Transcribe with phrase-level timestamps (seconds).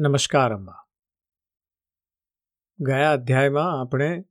[0.00, 0.88] નમસ્કાર, અંબા.
[2.80, 4.24] ગયા અધ્યાયમાં આપણે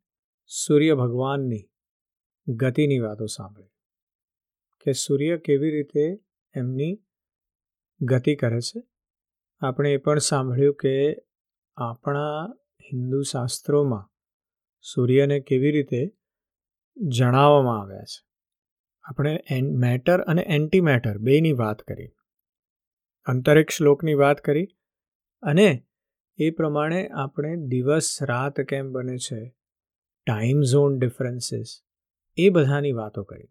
[0.46, 1.70] સૂર્ય ભગવાનની
[2.48, 3.68] ગતિની વાતો સાંભળી
[4.80, 6.24] કે સૂર્ય કેવી રીતે
[6.56, 7.04] એમની
[8.02, 8.84] ગતિ કરે છે.
[9.60, 11.16] આપણે એ પણ સાંભળ્યું કે
[11.78, 12.56] આપણા
[12.92, 14.12] હિન્દુ શાસ્ત્રોમાં
[14.82, 16.18] સૂર્યને કેવી રીતે
[16.98, 18.28] જણાવવામાં આવ્યા છે.
[19.04, 22.08] આપણે મેટર અને એન્ટી મેટર બેની વાત કરી.
[23.26, 24.68] અંતરિક્ષ લોકની વાત કરી.
[25.42, 25.84] અને
[26.38, 29.56] એ પ્રમાણે આપણે દિવસ રાત કેમ બને છે?
[30.26, 31.82] ટાઈમ ઝોન ડિફરન્સીસ
[32.38, 33.48] એ બધાની વાતો કરી.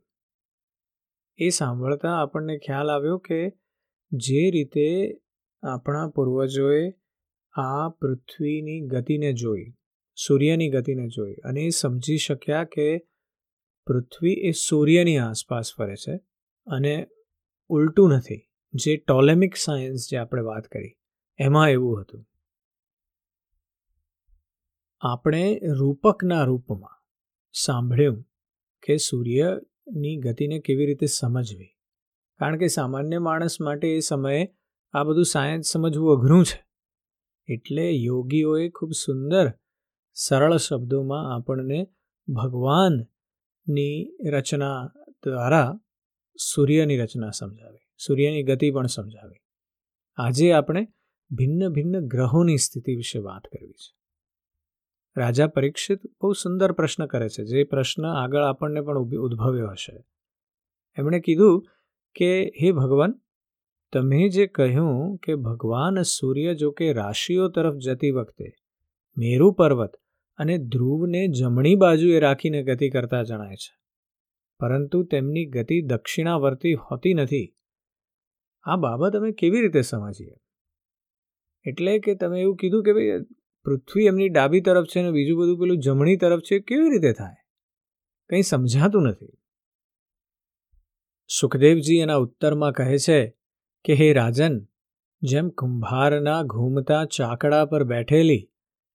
[1.37, 3.53] એ સાંભળતા આપણને ખ્યાલ આવ્યો કે
[4.13, 5.17] જે રીતે
[5.63, 6.91] આપણા પૂર્વજોએ
[7.53, 9.75] આ પૃથ્વીની ગતિને જોઈ,
[10.15, 12.99] સૂર્યની ગતિને જોઈ અને એ સમજી શક્યા કે
[13.87, 16.17] પૃથ્વી એ સૂર્યની આસપાસ ફરે છે
[16.67, 17.07] અને
[17.69, 18.45] ઉલટું નથી.
[18.75, 20.95] જે ટોલેમિક સાયન્સ જે આપણે વાત કરી
[21.39, 22.27] એમાં એવું હતું.
[25.01, 27.05] આપણે રૂપકના રૂપમાં
[27.53, 28.25] સાંભળ્યું
[28.83, 31.77] કે સૂર્યની ગતિને કેવી રીતે સમજવી.
[32.39, 34.55] કારણ કે સામાન્ય માણસ માટે એ સમયે
[34.93, 36.69] આ બધું સાયન્સ સમજવું અઘરું છે.
[37.53, 39.53] એટલે યોગીઓએ ખૂબ સુંદર,
[40.15, 41.89] સરળ શબ્દોમાં આપણને
[42.29, 45.81] ભગવાનની રચના દ્વારા
[46.37, 49.41] સૂર્યની રચના સમજાવી, સૂર્યની ગતિ પણ સમજાવી.
[50.17, 50.89] આજે આપણે
[51.31, 53.99] ભિન્ન ભિન્ન ગ્રહોની સ્થિતિ વિશે વાત કરવી છે.
[55.17, 57.45] રાજા પરીક્ષિત બહુ સુંદર પ્રશ્ન કરે છે.
[57.45, 60.05] જે પ્રશ્ન આગળ આપણને પણ ઉદ્ભવ્યો હશે.
[60.99, 61.67] એમણે કીધું
[62.15, 63.21] કે, હે ભગવાન,
[63.93, 68.53] તમે જે કહ્યું કે ભગવાન સૂર્ય જો કે રાશિઓ તરફ જતી વખતે
[69.17, 69.93] મેરુ પર્વત
[70.37, 73.79] અને ધ્રુવને જમણી બાજુએ રાખીને ગતિ કરતા જણાય છે.
[74.61, 77.57] પરંતુ તેમની ગતિ દક્ષિણાવર્તી હોતી નથી.
[78.63, 80.35] આ બાબત અમે કેવી રીતે સમજીએ?
[81.67, 83.11] એટલે કે તમે એવું કીધું કે ભાઈ,
[83.65, 87.35] પૃથ્વી એમની ડાબી તરફ છે અને બીજું બધું પેલું જમણી તરફ છે, કેવી રીતે થાય?
[88.31, 89.33] કંઈ સમજાતું નથી.
[91.41, 93.35] સુખદેવજી એના ઉત્તરમાં કહે છે
[93.85, 94.65] કે, હે રાજન,
[95.23, 98.51] જેમ કુંભારના ઘૂમતા ચાકડા પર બેઠેલી,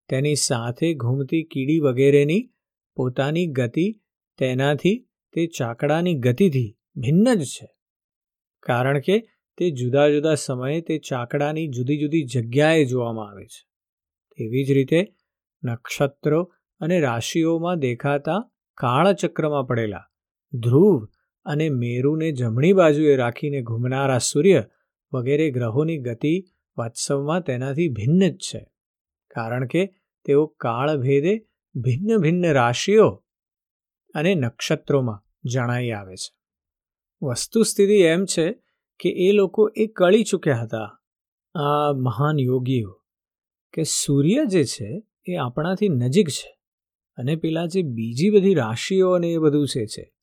[0.10, 2.54] તેની સાથે ઘૂમતી કીડી વગેરેની
[2.96, 4.02] પોતાની ગતિ,
[4.38, 7.76] તેનાથી તે ચાકડાની ગતિથી ભિન્ન જ છે.
[8.60, 13.68] કારણ કે તે જુદા જુદા સમયે તે ચાકડાની જુદી જુદી જગ્યાએ જોવામાં આવે છે.
[14.38, 15.14] તેવી જ રીતે
[15.64, 20.04] નક્ષત્રો અને રાશિઓમાં દેખાતા કાળચક્રમાં પડેલા
[20.54, 21.06] ધ્રુવ
[21.46, 24.64] અને મેરુને જમણી બાજુએ રાખીને ઘૂમનારા સૂર્ય
[25.14, 26.46] વગેરે ગ્રહોની ગતિ
[26.78, 28.72] વાત્સવમાં તેનાથી ભિન્ન જ છે.
[29.28, 29.86] કારણ કે
[30.26, 33.24] તેઓ કાળભેદે ભિન્ન ભિન્ન રાશિઓ
[34.14, 36.36] અને નક્ષત્રોમાં જણાઈ આવે છે.
[37.26, 38.63] વસ્તુસ્થિતિ એમ છે
[39.04, 40.90] કે એ લોકો એ કળી ચૂક્યા હતા.
[41.56, 42.94] આ મહાન યોગીઓ
[43.74, 46.50] કે સૂર્ય જે છે એ આપણાથી નજીક છે
[47.18, 50.14] અને પેલા જે બીજી બધી રાશિઓ અને એ બધું છે છે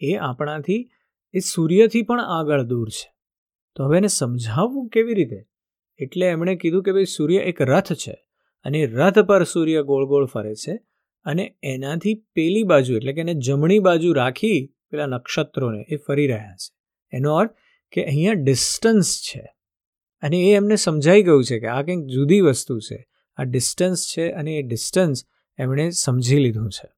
[0.00, 0.90] એ આપણાથી,
[1.34, 3.14] એ સૂર્યથી પણ આગળ દૂર છે.
[3.74, 5.40] તો હવે એને સમજાવવું કેવી રીતે?
[5.98, 8.16] એટલે એમણે કીધું કે ભાઈ સૂર્ય એક રથ છે
[8.64, 10.74] અને રથ પર સૂર્ય ગોળ ગોળ ફરે છે
[11.24, 16.56] અને એનાથી પેલી બાજુ એટલે કે એને જમણી બાજુ રાખી પેલા નક્ષત્રોને એ ફરી રહ્યા
[16.56, 16.70] છે.
[17.16, 17.50] એનો અર્થ
[17.94, 19.54] કે અહીંયા ડિસ્ટન્સ છે.
[20.22, 23.08] અને એ એમને સમજાઈ ગયું છે કે આ કંઈક જુદી વસ્તુ છે.
[23.36, 25.24] આ ડિસ્ટન્સ છે અને એ ડિસ્ટન્સ
[25.58, 26.88] એમણે સમજી લીધું છે.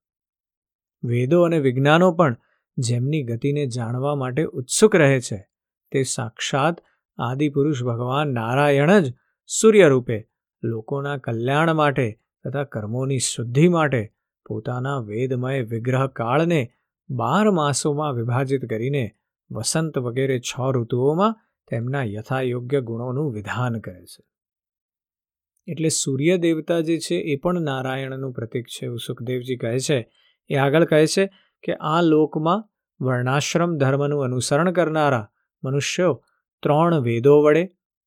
[1.04, 2.36] વેદો અને વિજ્ઞાનો પણ
[2.78, 5.48] જેમની ગતિને જાણવા માટે ઉત્સુક રહે છે,
[5.90, 6.76] તે સાક્ષાત
[7.18, 9.14] આદિપુરુષ ભગવાન નારાયણ જ
[9.46, 10.28] સૂર્ય રૂપે
[10.62, 14.12] લોકોના કલ્યાણ માટે તથા કર્મોની શુદ્ધિ માટે
[14.46, 16.72] પોતાના વેદમય વિગ્રહ કાળને
[17.10, 19.15] બાર માસોમાં વિભાજિત કરીને
[19.50, 21.34] વસંત વગેરે છ ઋતુઓમાં
[21.70, 24.24] તેમના યથાયોગ્ય ગુણોનું વિધાન કરે છે.
[25.66, 30.12] એટલે સૂર્ય દેવતા જે છે એ પણ નારાયણનું પ્રતીક છે એવું સુખદેવજી કહે છે.
[30.48, 31.26] એ આગળ કહે છે
[31.62, 32.64] કે આ લોકમાં
[33.04, 35.30] વર્ણાશ્રમ ધર્મનું અનુસરણ કરનારા
[35.64, 36.24] મનુષ્યો
[36.62, 37.66] ત્રણ વેદો વડે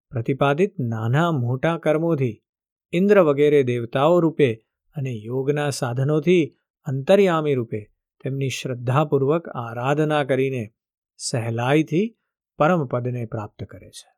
[0.10, 2.44] પ્રતિપાદિત નાના મોટા કર્મોથી
[2.92, 4.56] ઇન્દ્ર વગેરે દેવતાઓ રૂપે
[4.96, 7.80] અને યોગના સાધનોથી અંતર્યામી રૂપે
[8.24, 10.74] તેમની શ્રદ્ધાપૂર્વક આરાધના કરીને
[11.22, 12.18] સહેલાઈથી
[12.58, 14.10] પરમપદને પ્રાપ્ત કરે છે.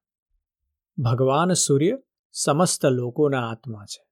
[0.97, 1.97] ભગવાન સૂર્ય
[2.31, 4.03] સમસ્ત લોકોના આત્મા છે.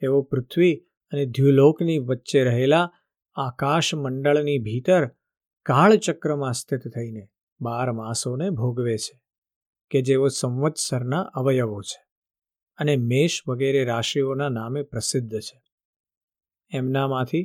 [0.00, 0.76] તેઓ પૃથ્વી
[1.12, 2.92] અને દ્યુલોકની વચ્ચે રહેલા
[3.34, 5.06] આકાશ મંડળની ભીતર
[5.62, 7.28] કાળચક્રમાં સ્થિત થઈને
[7.60, 9.20] બાર માસોને ભોગવે છે,
[9.90, 12.02] કે જેઓ સંવત્સરના અવયવો છે
[12.76, 15.62] અને મેષ વગેરે રાશિઓના નામે પ્રસિદ્ધ છે.
[16.70, 17.44] એમનામાંથી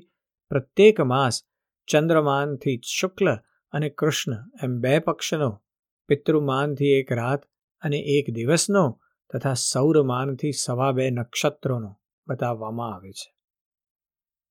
[0.50, 1.44] પ્રત્યેક માસ
[1.88, 3.28] ચંદ્રમાનથી શુક્લ
[3.72, 4.34] અને કૃષ્ણ
[4.64, 5.64] એમ બે પક્ષનો,
[6.08, 7.46] પિતૃમાનથી એક રાત
[7.82, 9.00] અને એક દિવસનો
[9.34, 13.36] તથા સૌરમાનથી સવા બે નક્ષત્રોનો બતાવવામાં આવે છે.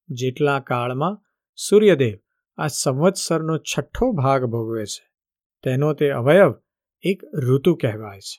[0.09, 1.23] જેટલા કાળમાં
[1.57, 2.19] સૂર્યદેવ
[2.57, 5.05] આ સંવત્સરનો છઠ્ઠો ભાગ ભોગવે છે,
[5.63, 6.55] તેનો તે અવયવ
[7.03, 8.39] એક ઋતુ કહેવાય છે.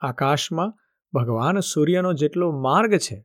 [0.00, 0.72] આકાશમાં
[1.12, 3.18] ભગવાન સૂર્યનો જેટલો માર્ગ છે,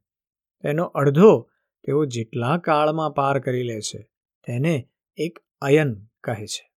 [0.64, 1.50] તેનો અડધો
[1.84, 4.02] તેઓ જેટલા કાળમાં પાર કરી લે છે,
[4.48, 6.74] તેને એક અયન કહે છે.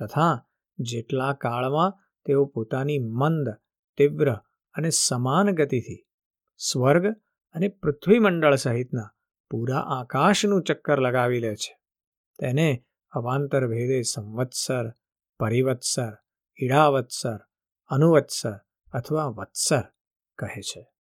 [0.00, 0.46] તથા
[0.78, 3.48] જેટલા કાળમાં તેઓ પોતાની મંદ,
[3.96, 4.34] તીવ્ર
[4.74, 6.06] અને સમાન ગતિથી
[6.56, 7.06] સ્વર્ગ
[7.54, 9.10] અને પૃથ્વીમંડળ સહિતના
[9.50, 11.80] પૂરા આકાશનું ચક્કર લગાવી લે છે.
[12.38, 14.92] તેને અવાંતર ભેદે સંવત્સર,
[15.40, 16.16] પરિવત્સર,
[16.62, 17.38] ઈડાવત્સર,
[17.86, 18.58] અનુવત્સર
[18.92, 19.82] અથવા વત્સર
[20.38, 20.92] કહે છે.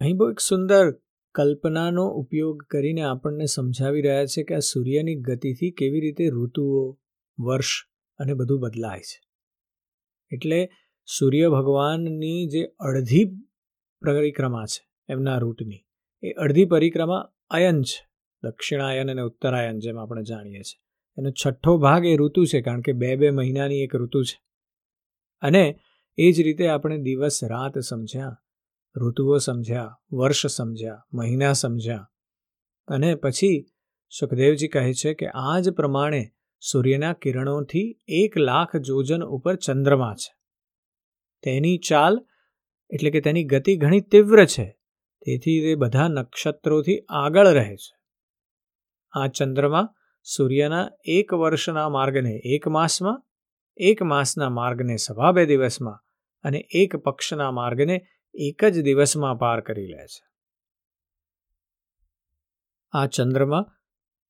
[0.00, 0.92] અહીં બહુ એક સુંદર
[1.34, 6.98] કલ્પનાનો ઉપયોગ કરીને આપણને સમજાવી રહ્યા છે કે આ સૂર્યની ગતિથી કેવી રીતે ઋતુઓ,
[7.38, 7.66] વર્ષ
[8.18, 9.20] અને બધું બદલાય છે.
[10.32, 10.70] એટલે
[11.18, 13.24] સૂર્ય ભગવાનની જે અડધી
[14.02, 15.86] પરિક્રમા છે, એમના રૂટની,
[16.22, 18.10] એ અડધી પરિક્રમા અયન છે,
[18.42, 20.82] દક્ષિણાયન અને ઉત્તરાયન જેમ આપણે જાણીએ છીએ.
[21.18, 24.42] એનો છઠ્ઠો ભાગ એ ઋતુ છે, કારણ કે બે બે મહિનાની એક ઋતુ છે.
[25.40, 25.78] અને
[26.18, 28.42] એ જ રીતે આપણે દિવસ રાત સમજ્યા
[28.96, 32.10] ઋતુઓ સમજ્યા, વર્ષ સમજ્યા, મહિના સમજ્યા.
[32.88, 33.66] અને પછી
[34.18, 40.34] સુખદેવજી કહે છે કે આ જ પ્રમાણે સૂર્યના કિરણોથી એક લાખ જોજન ઉપર ચંદ્રમા છે.
[41.42, 42.18] તેની ચાલ
[42.90, 44.76] એટલે કે તેની ગતિ ઘણી તીવ્ર છે.
[45.26, 47.96] તેથી તે બધા નક્ષત્રોથી આગળ રહે છે.
[49.12, 53.22] આ ચંદ્રમા સૂર્યના એક વર્ષના માર્ગને એક માસમાં,
[53.76, 56.00] એક માસના માર્ગને સવા બે દિવસમાં
[56.42, 60.24] અને એક પક્ષના માર્ગને એક જ દિવસમાં પાર કરી લે છે.
[62.92, 63.64] આ ચંદ્રમાં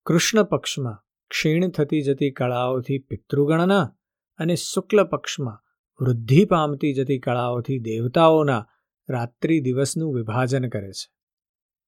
[0.05, 3.95] કૃષ્ણ પક્ષમાં ક્ષીણ થતી જતી કળાઓથી પિતૃગણના
[4.37, 5.59] અને શુક્લ પક્ષમાં
[6.03, 8.65] વૃદ્ધિ પામતી જતી કળાઓથી દેવતાઓના
[9.09, 11.09] રાત્રિ દિવસનું વિભાજન કરે છે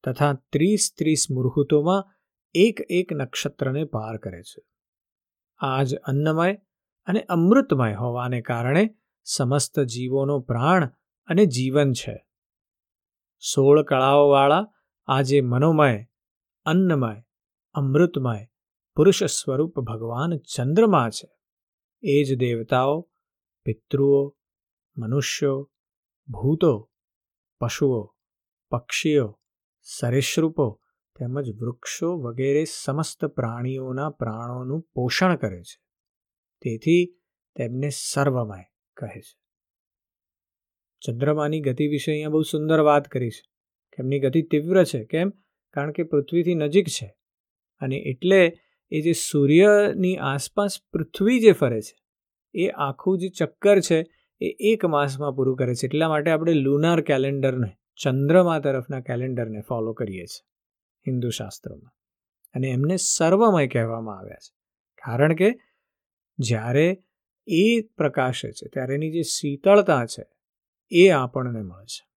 [0.03, 2.03] તથા ત્રીસ ત્રીસ મુહૂર્તોમાં
[2.53, 4.61] એક એક નક્ષત્રને પાર કરે છે.
[5.57, 6.53] આજ અન્નમય
[7.05, 10.91] અને અમૃતમય હોવાને કારણે સમસ્ત જીવોનો પ્રાણ
[11.25, 12.25] અને જીવન છે.
[13.53, 14.67] સોળ કળાઓવાળા
[15.05, 16.05] આ જે મનોમય,
[16.65, 17.23] અન્નમય,
[17.73, 18.47] અમૃતમય,
[18.95, 21.37] પુરુષ સ્વરૂપ ભગવાન ચંદ્રમા છે.
[22.03, 23.09] એ જ દેવતાઓ,
[23.63, 24.37] પિતૃઓ,
[24.97, 25.71] મનુષ્યો,
[26.27, 26.91] ભૂતો,
[27.59, 28.15] પશુઓ,
[28.69, 29.39] પક્ષીઓ,
[29.81, 30.81] સરીસૃપો
[31.19, 35.81] તેમજ વૃક્ષો વગેરે સમસ્ત પ્રાણીઓના પ્રાણોનું પોષણ કરે છે.
[36.61, 37.19] તેથી
[37.55, 39.42] તેમને સર્વમય કહે છે.
[41.05, 43.41] ચંદ્રમાની ગતિ વિશે અહીંયા બહુ સુંદર વાત કરી છે.
[43.91, 45.29] કે એમની ગતિ તીવ્ર છે, કેમ?
[45.73, 47.15] કારણ કે પૃથ્વીથી નજીક છે.
[47.81, 48.57] અને એટલે
[48.91, 51.95] એ જે સૂર્યની આસપાસ પૃથ્વી જે ફરે છે,
[52.53, 54.05] એ આખું જે ચક્કર છે,
[54.41, 55.85] એ એક માસમાં પૂરું કરે છે.
[55.85, 57.71] એટલા માટે આપણે લુનાર કેલેન્ડરને,
[58.03, 60.45] ચંદ્રમા તરફના કેલેન્ડરને ફોલો કરીએ છીએ,
[61.07, 61.91] હિન્દુ શાસ્ત્રોમાં.
[62.53, 64.55] અને એમને સર્વમય કહેવામાં આવ્યા છે.
[65.05, 65.51] કારણ કે
[66.37, 67.03] જ્યારે
[67.47, 70.23] એ પ્રકાશે છે, ત્યારે એની જે શીતળતા છે
[70.93, 72.07] એ આપણને મળે છે.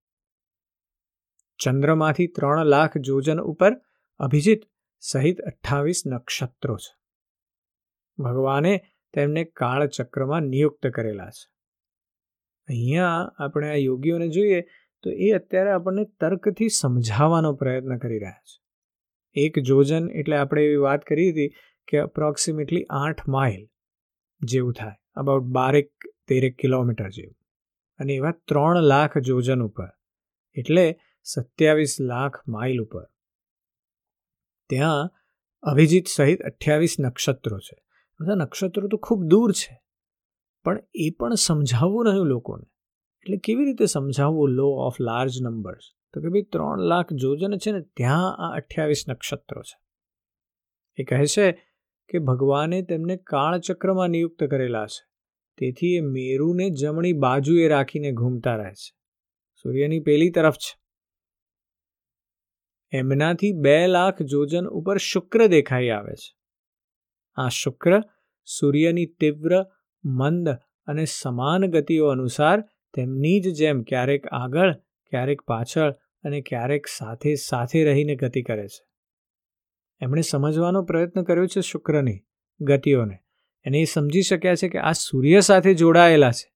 [1.58, 3.72] ચંદ્રમાંથી ત્રણ લાખ જોજન ઉપર
[4.18, 4.60] અભિજીત
[5.00, 6.94] સહિત અઠ્ઠાવીસ નક્ષત્રો છે.
[8.22, 8.80] ભગવાને
[9.12, 11.52] તેમને કાળચક્રમાં નિયુક્ત કરેલા છે.
[12.68, 14.60] અહીંયા આપણે આ યોગીઓને જોઈએ
[15.02, 18.62] તો એ અત્યારે આપણને તર્કથી સમજાવવાનો પ્રયત્ન કરી રહ્યા છે.
[19.34, 21.48] એક જોજન એટલે આપણે એવી વાત કરી હતી
[21.88, 23.68] કે અપ્રોક્સિમેટલી આઠ માઇલ
[24.40, 25.92] જેવું થાય અબાઉટ બારેક
[26.28, 27.45] તેરેક કિલોમીટર જેવું.
[27.98, 29.90] અને એવા ત્રણ લાખ જોજન ઉપર,
[30.56, 30.84] એટલે
[31.26, 33.04] સત્યાવીસ લાખ માઇલ ઉપર.
[34.70, 35.10] ત્યાં
[35.62, 37.76] અભિજીત સહિત અઠ્યાવીસ નક્ષત્રો છે.
[38.20, 39.74] બધા નક્ષત્રો તો ખૂબ દૂર છે,
[40.64, 42.66] પણ એ પણ સમજાવવું રહ્યું લોકોને.
[43.20, 47.72] એટલે કેવી રીતે સમજાવવું લો ઓફ લાર્જ નંબર્સ તો કે ભાઈ ત્રણ લાખ જોજન છે
[47.72, 49.76] ને, ત્યાં આ અઠ્યાવીસ નક્ષત્રો છે.
[50.98, 51.46] એ કહે છે
[52.10, 55.02] કે ભગવાને તેમને કાળચક્રમાં નિયુક્ત કરેલા છે.
[55.58, 58.96] તેથી એ મેરુને જમણી બાજુએ રાખીને ઘૂમતા રહે છે.
[59.62, 60.78] સૂર્યની પેલી તરફ છે.
[62.92, 66.36] એમનાથી બે લાખ જોજન ઉપર શુક્ર દેખાઈ આવે છે.
[67.34, 68.00] આ શુક્ર
[68.44, 69.66] સૂર્યની તીવ્ર,
[70.04, 70.48] મંદ
[70.86, 72.60] અને સમાન ગતિઓ અનુસાર
[72.94, 74.72] તેમની જ જેમ ક્યારેક આગળ,
[75.10, 75.92] ક્યારેક પાછળ
[76.24, 78.86] અને ક્યારેક સાથે સાથે રહીને ગતિ કરે છે.
[80.00, 82.20] એમણે સમજવાનો પ્રયત્ન કર્યો છે શુક્રની
[82.60, 83.25] ગતિઓને.
[83.66, 86.52] અને એ સમજી શક્યા છે કે આ સૂર્ય સાથે જોડાયેલા છે.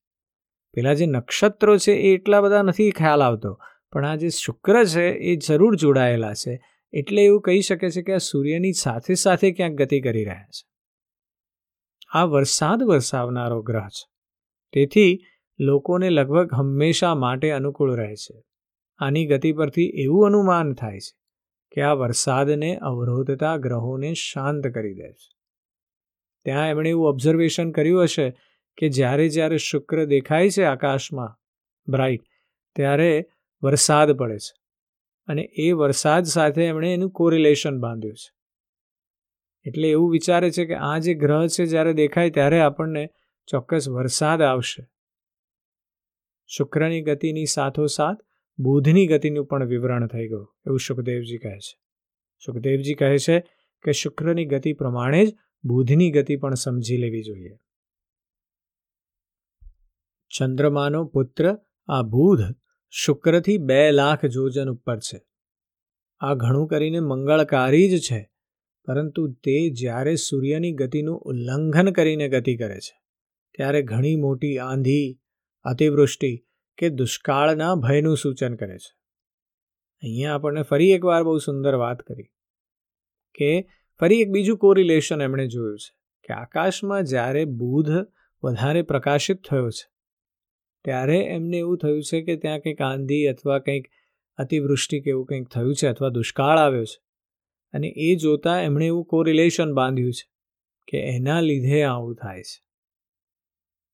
[0.72, 3.60] પેલા જે નક્ષત્રો છે એ એટલા બધા નથી ખ્યાલ આવતો,
[3.92, 6.60] પણ આ જે શુક્ર છે એ જરૂર જોડાયેલા છે,
[6.92, 10.70] એટલે એવું કહી શકે છે કે આ સૂર્યની સાથે સાથે ક્યાંક ગતિ કરી રહ્યા છે.
[12.10, 14.10] આ વરસાદ વરસાવનારો ગ્રહ છે.
[14.72, 15.20] તેથી
[15.60, 18.42] લોકોને લગભગ હંમેશા માટે અનુકૂળ રહે છે.
[18.98, 21.18] આની ગતિ પરથી એવું અનુમાન થાય છે
[21.74, 25.39] કે આ વરસાદને અવરોધતા ગ્રહોને શાંત કરી દે છે.
[26.44, 28.30] ત્યાં એમણે એવું ઓબ્ઝર્વેશન કર્યું હશે
[28.78, 31.36] કે જ્યારે જ્યારે શુક્ર દેખાય છે આકાશમાં
[31.88, 32.22] બ્રાઇટ
[32.76, 33.26] ત્યારે
[33.62, 34.52] વરસાદ પડે છે.
[35.28, 38.30] અને એ વરસાદ સાથે એમણે એનું કોરિલેશન બાંધ્યું છે.
[39.66, 43.08] એટલે એવું વિચારે છે કે આ જે ગ્રહ છે જ્યારે દેખાય ત્યારે આપણને
[43.46, 44.86] ચોક્કસ વરસાદ આવશે.
[46.46, 48.16] શુક્રની ગતિની સાથોસાથ
[48.58, 51.78] બુધની ગતિનું પણ વિવરણ થઈ ગયું, એવું સુખદેવજી કહે છે.
[52.46, 53.40] સુખદેવજી કહે છે
[53.82, 57.56] કે શુક્રની ગતિ પ્રમાણે જ બુધની ગતિ પણ સમજી લેવી જોઈએ.
[60.30, 62.54] ચંદ્રમાનો પુત્ર, આ બુધ,
[62.90, 65.26] શુક્રથી બે લાખ જોજન ઉપર છે.
[66.20, 68.30] આ ઘણું કરીને મંગળકારી જ છે,
[68.84, 73.02] પરંતુ તે જ્યારે સૂર્યની ગતિનું ઉલ્લંઘન કરીને ગતિ કરે છે,
[73.56, 75.20] ત્યારે ઘણી મોટી આંધી,
[75.62, 76.46] અતિવૃષ્ટિ
[76.78, 78.92] કે દુષ્કાળના ભયનું સૂચન કરે છે.
[80.02, 82.22] અહીંયા આપણને ફરી એકવાર બહુ સુંદર વાત કરી
[83.34, 83.50] કે
[84.00, 85.94] ફરી એક બીજું કોરિલેશન એમણે જોયું છે
[86.28, 87.90] કે આકાશમાં જ્યારે બુધ
[88.42, 89.90] વધારે પ્રકાશિત થયો છે,
[90.84, 93.86] ત્યારે એમને એવું થયું છે કે ત્યાં કંઈક આંધી અથવા કંઈક
[94.38, 97.02] અતિવૃષ્ટિ કે એવું કંઈક થયું છે અથવા દુષ્કાળ આવ્યો છે.
[97.72, 100.30] અને એ જોતાં એમણે એવું કોરિલેશન બાંધ્યું છે
[100.88, 102.64] કે એના લીધે આવું થાય છે.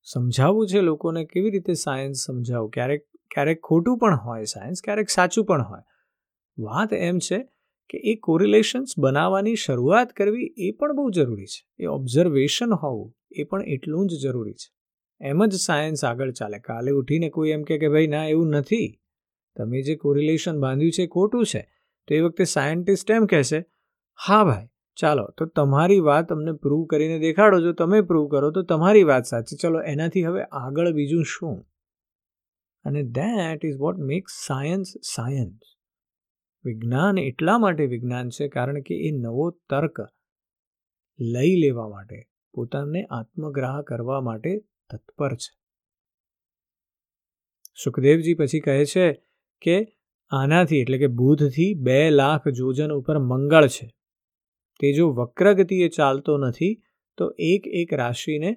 [0.01, 2.69] સમજાવવું છે લોકોને કેવી રીતે સાયન્સ સમજાવું?
[2.69, 5.81] ક્યારેક ક્યારેક ખોટું પણ હોય સાયન્સ ક્યારેક સાચું પણ હોય.
[6.57, 7.56] વાત એમ છે
[7.89, 11.67] કે એ કોરિલેશન્સ બનાવવાની શરૂઆત કરવી એ પણ બહુ જરૂરી છે.
[11.79, 14.77] એ ઓબ્ઝર્વેશન હોવું એ પણ એટલું જ જરૂરી છે.
[15.21, 16.59] એમ જ સાયન્સ આગળ ચાલે.
[16.59, 18.99] કાલે ઉઠીને કોઈ એમ કે ભાઈ, ના, એવું નથી.
[19.55, 21.67] તમે જે કોરિલેશન બાંધ્યું છે એ ખોટું છે.
[22.07, 23.65] તો એ વખતે સાયન્ટિસ્ટ એમ કહેશે
[24.27, 27.61] હા ભાઈ, ચાલો, તો તમારી વાત અમને પ્રૂવ કરીને દેખાડો.
[27.61, 29.55] જો તમે પ્રૂવ કરો તો તમારી વાત સાચી.
[29.55, 31.65] ચલો, એનાથી હવે આગળ બીજું શું?
[32.83, 35.76] અને that is what makes science science
[36.67, 39.99] વિજ્ઞાન એટલા માટે વિજ્ઞાન છે કારણ કે એ નવો તર્ક
[41.19, 42.19] લઈ લેવા માટે,
[42.53, 44.59] પોતાને આત્મગ્રાહ કરવા માટે
[44.89, 45.53] તત્પર છે.
[47.83, 49.07] સુખદેવજી પછી કહે છે
[49.61, 49.77] કે
[50.31, 53.87] આનાથી એટલે કે બુધથી બે લાખ જોજન ઉપર મંગળ છે.
[54.79, 56.73] તે જો વક્રગતિએ ચાલતો નથી,
[57.17, 58.51] તો એક એક રાશિને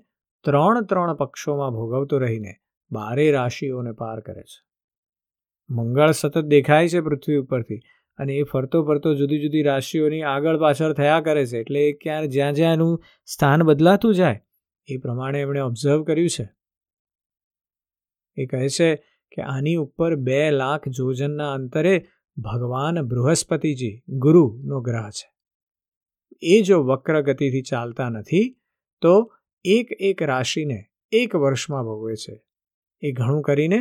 [0.44, 2.52] ત્રણ ત્રણ પક્ષોમાં ભોગવતો રહીને
[2.92, 4.60] બારે રાશિઓને પાર કરે છે.
[5.70, 7.80] મંગળ સતત દેખાય છે પૃથ્વી ઉપરથી.
[8.20, 12.28] અને એ ફરતો ફરતો જુદી જુદી રાશિઓની આગળ પાછળ થયા કરે છે, એટલે એ ક્યાં
[12.28, 14.40] જ્યાં જ્યાં એનું સ્થાન બદલાતું જાય,
[14.86, 16.48] એ પ્રમાણે એમણે ઓબ્ઝર્વ કર્યું છે.
[18.36, 18.94] એ કહે છે
[19.32, 21.94] કે આની ઉપર બે લાખ જોજનના અંતરે
[22.36, 25.28] ભગવાન બૃહસ્પતિજી ગુરુનો ગ્રહ છે.
[26.42, 28.60] એ જો વક્ર ગતિથી ચાલતા નથી,
[29.00, 29.32] તો
[29.64, 32.36] એક એક રાશિને એક વર્ષમાં ભોગવે છે.
[33.02, 33.78] એ ઘણું કરીને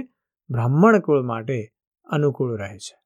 [0.50, 1.60] બ્રાહ્મણ કુળ માટે
[2.06, 2.99] અનુકૂળ રહે છે.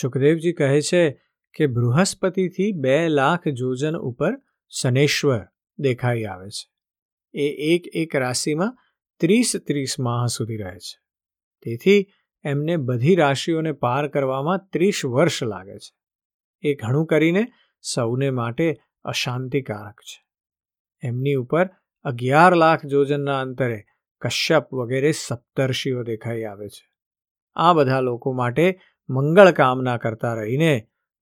[0.00, 1.20] સુખદેવજી કહે છે
[1.54, 4.32] કે બૃહસ્પતિથી બે લાખ જોજન ઉપર
[4.68, 5.46] શનેશ્વર
[5.78, 6.70] દેખાઈ આવે છે.
[7.34, 8.76] એ એક એક રાશિમાં
[9.20, 11.00] ત્રીસ ત્રીસ માહ સુધી રહે છે.
[11.62, 12.06] તેથી
[12.44, 15.94] એમને બધી રાશિઓને પાર કરવામાં ત્રીસ વર્ષ લાગે છે.
[16.62, 17.46] એ ઘણું કરીને
[17.82, 20.24] સૌને માટે અશાંતિકારક છે.
[21.02, 21.70] એમની ઉપર
[22.02, 23.84] અગિયાર લાખ જોજનના અંતરે
[24.20, 26.92] કશ્યપ વગેરે સપ્તર્ષિઓ દેખાઈ આવે છે.
[27.54, 30.74] આ બધા લોકો માટે મંગળ કામના કરતા રહીને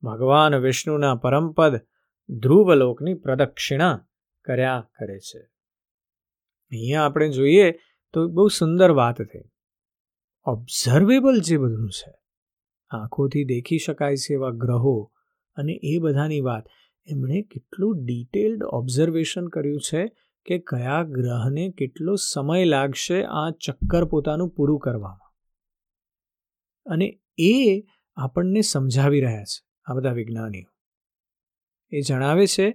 [0.03, 1.81] ભગવાન વિષ્ણુના પરમપદ
[2.29, 3.95] ધ્રુવલોકની પ્રદક્ષિણા
[4.45, 5.41] કર્યા કરે છે.
[6.73, 7.71] અહીંયા આપણે જોઈએ
[8.15, 9.47] તો બહુ સુંદર વાત થઈ.
[10.47, 12.13] ઓબ્ઝર્વેબલ જે બધું છે,
[12.91, 15.13] આંખોથી દેખી શકાય છે એવા ગ્રહો
[15.57, 16.65] અને એ બધાની વાત.
[17.09, 20.03] એમણે કેટલું ડિટેલ્ડ ઓબ્ઝર્વેશન કર્યું છે
[20.47, 25.30] કે કયા ગ્રહને કેટલો સમય લાગશે આ ચક્કર પોતાનું પૂરું કરવામાં.
[26.91, 27.83] અને એ
[28.17, 30.69] આપણને સમજાવી રહ્યા છે, આ બધા વિજ્ઞાનીઓ.
[31.93, 32.71] એ જણાવે છે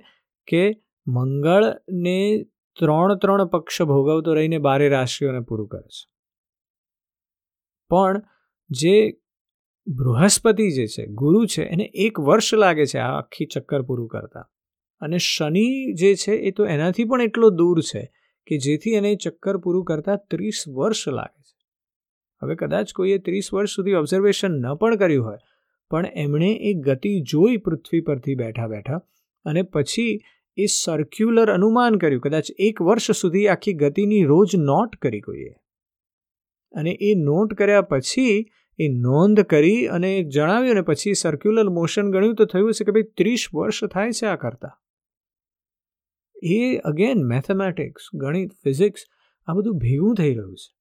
[0.47, 0.71] કે
[1.07, 2.43] મંગળને
[2.79, 6.09] ત્રણ ત્રણ પક્ષ ભોગવતો રહીને બારે રાશિઓને પૂરું કરે છે.
[7.89, 8.21] પણ
[8.69, 9.11] જે
[9.87, 14.51] બૃહસ્પતિ જે છે, ગુરુ છે, એને એક વર્ષ લાગે છે આ આખી ચક્કર પૂરું કરતા.
[15.01, 18.13] અને શનિ જે છે એ તો એનાથી પણ એટલો દૂર છે
[18.47, 21.41] કે જેથી એને ચક્કર પૂરું કરતા ત્રીસ વર્ષ લાગે
[22.41, 25.37] હવે કદાચ કોઈએ ત્રીસ વર્ષ સુધી ઓબ્ઝર્વેશન ન પણ કર્યું હોય,
[25.91, 29.01] પણ એમણે એ ગતિ જોઈ પૃથ્વી પરથી બેઠા બેઠા
[29.45, 30.19] અને પછી
[30.57, 35.55] એ સર્ક્યુલર અનુમાન કર્યું, કદાચ એક વર્ષ સુધી આખી ગતિની રોજ નોટ કરી કોઈએ.
[36.73, 42.35] અને એ નોટ કર્યા પછી એ નોંધ કરી અને જણાવ્યું ને પછી સર્ક્યુલર મોશન ગણ્યું
[42.35, 44.79] તો થયું છે કે ભાઈ ત્રીસ વર્ષ થાય છે આ કરતા.
[46.43, 49.01] એ અગેન મેથેમેટિક્સ ગણિત ફિઝિક્સ
[49.47, 50.74] આ બધું ભેગું થઈ રહ્યું છે.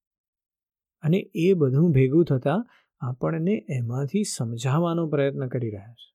[1.04, 2.68] અને એ બધું ભેગું થતાં
[3.00, 6.14] આપણને એમાંથી સમજાવવાનો પ્રયત્ન કરી રહ્યા છે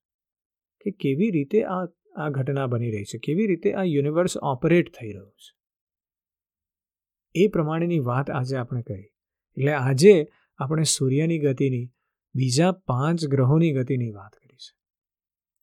[0.84, 1.84] કે કેવી રીતે આ
[2.16, 5.58] આ ઘટના બની રહી છે, કેવી રીતે આ યુનિવર્સ ઓપરેટ થઈ રહ્યું છે.
[7.34, 9.08] એ પ્રમાણેની વાત આજે આપણે કરી.
[9.56, 10.28] એટલે આજે
[10.58, 11.92] આપણે સૂર્યની ગતિની,
[12.34, 14.78] બીજા પાંચ ગ્રહોની ગતિની વાત કરી છે.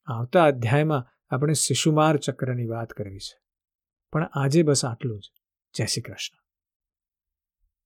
[0.05, 3.39] આવતા અધ્યાયમાં આપણે શિશુમાર ચક્રની વાત કરવી છે.
[4.12, 5.31] પણ આજે બસ આટલું જ.
[5.74, 6.47] જય શ્રી કૃષ્ણ.